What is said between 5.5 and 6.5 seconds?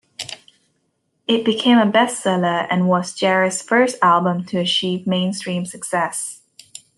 success.